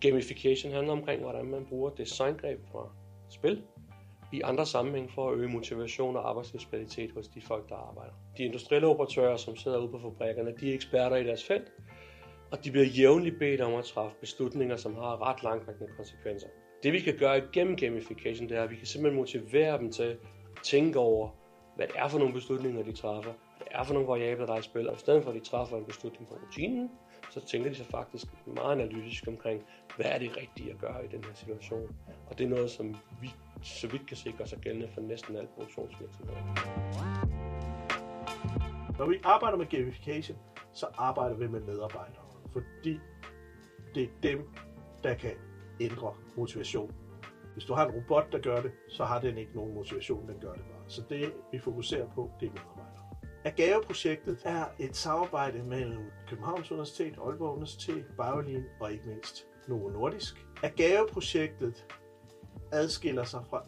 Gamification 0.00 0.72
handler 0.72 0.92
omkring, 0.92 1.22
hvordan 1.22 1.46
man 1.46 1.66
bruger 1.66 1.90
designgreb 1.90 2.60
fra 2.72 2.92
spil 3.30 3.62
i 4.32 4.40
andre 4.40 4.66
sammenhæng 4.66 5.10
for 5.12 5.30
at 5.30 5.38
øge 5.38 5.48
motivation 5.48 6.16
og 6.16 6.28
arbejdslivskvalitet 6.28 7.12
hos 7.12 7.28
de 7.28 7.42
folk, 7.42 7.68
der 7.68 7.74
arbejder. 7.74 8.12
De 8.36 8.42
industrielle 8.42 8.88
operatører, 8.88 9.36
som 9.36 9.56
sidder 9.56 9.78
ude 9.78 9.88
på 9.88 9.98
fabrikkerne, 9.98 10.54
de 10.60 10.70
er 10.70 10.74
eksperter 10.74 11.16
i 11.16 11.24
deres 11.24 11.44
felt, 11.44 11.72
og 12.50 12.64
de 12.64 12.70
bliver 12.70 12.86
jævnligt 12.86 13.38
bedt 13.38 13.60
om 13.60 13.74
at 13.74 13.84
træffe 13.84 14.16
beslutninger, 14.20 14.76
som 14.76 14.94
har 14.94 15.28
ret 15.28 15.42
langtrækkende 15.42 15.92
konsekvenser. 15.96 16.48
Det 16.82 16.92
vi 16.92 17.00
kan 17.00 17.16
gøre 17.18 17.38
igennem 17.38 17.76
gamification, 17.76 18.48
det 18.48 18.56
er, 18.56 18.62
at 18.62 18.70
vi 18.70 18.76
kan 18.76 18.86
simpelthen 18.86 19.20
motivere 19.20 19.78
dem 19.78 19.92
til 19.92 20.02
at 20.02 20.16
tænke 20.64 20.98
over, 20.98 21.28
hvad 21.76 21.86
det 21.86 21.96
er 21.98 22.08
for 22.08 22.18
nogle 22.18 22.34
beslutninger, 22.34 22.82
de 22.82 22.92
træffer, 22.92 23.32
er 23.70 23.84
for 23.84 23.94
nogle 23.94 24.08
variabler, 24.08 24.46
der 24.46 24.54
er 24.54 24.58
i 24.58 24.62
spil, 24.62 24.88
og 24.88 24.96
i 24.96 24.98
stedet 24.98 25.22
for 25.22 25.30
at 25.30 25.36
de 25.36 25.40
træffer 25.40 25.76
en 25.76 25.84
beslutning 25.84 26.28
på 26.28 26.34
rutinen, 26.34 26.90
så 27.30 27.46
tænker 27.46 27.70
de 27.70 27.76
sig 27.76 27.86
faktisk 27.86 28.26
meget 28.46 28.72
analytisk 28.72 29.24
omkring, 29.28 29.62
hvad 29.96 30.06
er 30.06 30.18
det 30.18 30.36
rigtige 30.36 30.70
at 30.70 30.78
gøre 30.78 31.04
i 31.04 31.08
den 31.08 31.24
her 31.24 31.34
situation. 31.34 31.96
Og 32.26 32.38
det 32.38 32.44
er 32.44 32.48
noget, 32.48 32.70
som 32.70 32.96
vi 33.20 33.30
så 33.62 33.88
vidt 33.88 34.06
kan 34.08 34.16
sikre 34.16 34.46
sig 34.46 34.58
gældende 34.58 34.88
for 34.94 35.00
næsten 35.00 35.36
alle 35.36 35.48
produktionsvirksomheder. 35.54 36.40
Når 38.98 39.08
vi 39.08 39.20
arbejder 39.24 39.58
med 39.58 39.66
gamification, 39.66 40.38
så 40.72 40.86
arbejder 40.98 41.36
vi 41.36 41.48
med 41.48 41.60
medarbejdere, 41.60 42.24
fordi 42.52 42.98
det 43.94 44.02
er 44.02 44.08
dem, 44.22 44.48
der 45.02 45.14
kan 45.14 45.32
ændre 45.80 46.14
motivation. 46.36 46.94
Hvis 47.52 47.64
du 47.64 47.74
har 47.74 47.86
en 47.86 47.94
robot, 47.94 48.32
der 48.32 48.38
gør 48.38 48.62
det, 48.62 48.72
så 48.88 49.04
har 49.04 49.20
den 49.20 49.38
ikke 49.38 49.52
nogen 49.54 49.74
motivation, 49.74 50.28
den 50.28 50.40
gør 50.40 50.52
det 50.52 50.62
bare. 50.62 50.84
Så 50.88 51.02
det, 51.08 51.32
vi 51.52 51.58
fokuserer 51.58 52.08
på, 52.14 52.30
det 52.40 52.46
er 52.46 52.52
medarbejdere. 52.52 52.99
Agave-projektet 53.44 54.38
er 54.44 54.64
et 54.78 54.96
samarbejde 54.96 55.62
mellem 55.62 56.10
Københavns 56.28 56.72
Universitet, 56.72 57.14
Aalborg 57.18 57.52
Universitet, 57.52 58.04
Biolin 58.16 58.64
og 58.80 58.92
ikke 58.92 59.04
mindst 59.06 59.46
Novo 59.68 59.88
Nordisk. 59.88 60.46
Agave-projektet 60.62 61.86
adskiller 62.72 63.24
sig 63.24 63.40
fra 63.50 63.66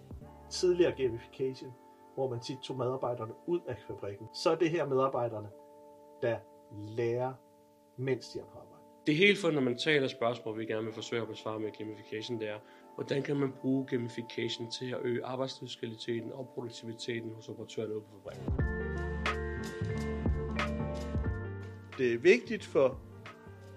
tidligere 0.51 0.93
gamification, 0.93 1.73
hvor 2.15 2.31
man 2.31 2.41
tit 2.41 2.59
tog 2.65 2.77
medarbejderne 2.77 3.33
ud 3.47 3.61
af 3.69 3.77
fabrikken. 3.87 4.27
Så 4.35 4.51
er 4.51 4.55
det 4.55 4.71
her 4.71 4.85
medarbejderne, 4.87 5.49
der 6.23 6.37
lærer, 6.97 7.33
mens 7.97 8.29
de 8.29 8.39
er 8.39 8.45
på 8.45 8.59
arbejde. 8.59 8.83
Det 9.07 9.17
helt 9.17 9.39
fundamentale 9.39 10.09
spørgsmål, 10.09 10.59
vi 10.59 10.67
gerne 10.67 10.85
vil 10.85 10.95
forsøge 10.95 11.23
at 11.23 11.29
besvare 11.29 11.61
med 11.61 11.71
gamification, 11.79 12.41
det 12.41 12.49
er, 12.49 12.59
hvordan 12.95 13.23
kan 13.23 13.37
man 13.37 13.53
bruge 13.61 13.87
gamification 13.87 14.71
til 14.71 14.91
at 14.91 14.99
øge 15.03 15.25
arbejdslivskvaliteten 15.25 16.33
og 16.33 16.49
produktiviteten 16.55 17.35
hos 17.35 17.49
operatørerne 17.49 17.95
ude 17.95 18.05
på 18.05 18.19
fabrikken? 18.19 18.72
Det 22.03 22.15
er 22.15 22.19
vigtigt 22.19 22.65
for 22.65 23.01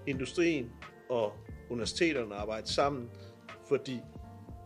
industrien 0.07 0.71
og 1.09 1.33
universiteterne 1.69 2.35
at 2.35 2.41
arbejde 2.41 2.67
sammen, 2.67 3.09
fordi 3.67 3.99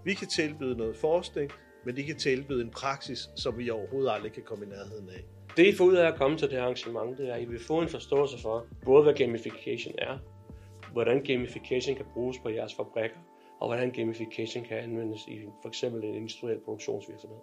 vi 0.06 0.14
kan 0.14 0.28
tilbyde 0.28 0.78
noget 0.78 0.96
forskning, 0.96 1.52
men 1.86 1.96
de 1.96 2.04
kan 2.04 2.18
tilbyde 2.18 2.62
en 2.62 2.70
praksis, 2.70 3.30
som 3.36 3.58
vi 3.58 3.70
overhovedet 3.70 4.12
aldrig 4.12 4.32
kan 4.32 4.44
komme 4.44 4.66
i 4.66 4.70
nærheden 4.70 5.10
af. 5.10 5.24
Det 5.58 5.68
I 5.68 5.76
får 5.76 5.86
ud 5.86 5.96
af 5.96 6.08
at 6.08 6.18
komme 6.18 6.38
til 6.38 6.48
det 6.48 6.58
her 6.58 6.64
arrangement, 6.64 7.18
det 7.18 7.30
er, 7.30 7.34
at 7.34 7.42
I 7.42 7.46
vil 7.46 7.60
få 7.60 7.82
en 7.82 7.90
forståelse 7.90 8.42
for, 8.42 8.66
både 8.86 9.04
hvad 9.04 9.14
gamification 9.14 9.96
er, 9.98 10.18
hvordan 10.94 11.24
gamification 11.24 11.96
kan 11.96 12.06
bruges 12.14 12.38
på 12.44 12.50
jeres 12.50 12.76
fabrikker, 12.76 13.18
og 13.60 13.68
hvordan 13.68 13.92
gamification 13.92 14.64
kan 14.64 14.78
anvendes 14.78 15.28
i 15.28 15.40
for 15.62 15.70
eksempel 15.70 16.04
en 16.04 16.16
industriel 16.16 16.60
produktionsvirksomhed. 16.66 17.40